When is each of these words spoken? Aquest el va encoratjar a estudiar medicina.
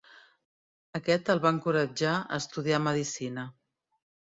Aquest 1.01 1.29
el 1.35 1.43
va 1.45 1.53
encoratjar 1.59 2.17
a 2.25 2.43
estudiar 2.45 2.85
medicina. 2.91 3.51